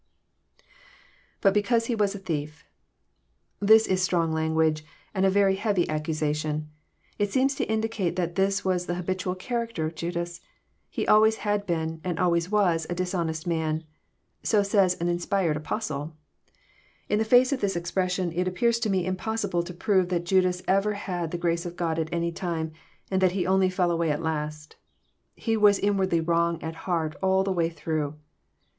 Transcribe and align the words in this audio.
IBut 1.43 1.53
because 1.53 1.87
lie 1.87 1.93
was 1.93 2.15
a 2.15 2.17
thief,'] 2.17 2.65
This 3.59 3.85
is 3.85 4.01
strong 4.01 4.31
language, 4.33 4.83
and 5.13 5.27
a 5.27 5.29
very 5.29 5.57
heavy 5.57 5.87
accusation. 5.87 6.71
It 7.19 7.31
seems 7.31 7.53
to 7.53 7.65
indicate 7.71 8.15
that 8.15 8.33
this 8.33 8.65
was 8.65 8.87
the 8.87 8.95
habitual 8.95 9.35
character 9.35 9.85
of 9.85 9.93
Judas. 9.93 10.41
He 10.89 11.05
always 11.05 11.35
had 11.45 11.67
been, 11.67 12.01
and 12.03 12.17
always 12.17 12.49
was, 12.49 12.87
a 12.89 12.95
dishonest 12.95 13.45
man. 13.45 13.83
So 14.41 14.63
says 14.63 14.95
an 14.99 15.07
inspired 15.07 15.55
Apostle. 15.55 16.15
In 17.07 17.19
the 17.19 17.23
face 17.23 17.51
of 17.53 17.61
this 17.61 17.75
expression, 17.75 18.31
it 18.33 18.47
appears 18.47 18.79
to 18.79 18.89
me 18.89 19.05
impossible 19.05 19.61
to 19.61 19.71
prove 19.71 20.09
that 20.09 20.25
Jndas 20.25 20.63
ever 20.67 20.93
had 20.95 21.29
the 21.29 21.37
grace 21.37 21.63
of 21.67 21.75
God 21.75 21.99
at 21.99 22.11
any 22.11 22.31
time, 22.31 22.71
and 23.11 23.21
that 23.21 23.33
he 23.33 23.45
only 23.45 23.69
fell 23.69 23.91
away 23.91 24.09
at 24.09 24.23
last. 24.23 24.77
He 25.35 25.55
was 25.55 25.77
inwardly 25.77 26.21
wrong 26.21 26.59
at 26.63 26.73
heart 26.89 27.15
all 27.21 27.43
the 27.43 27.53
way 27.53 27.69
through. 27.69 28.15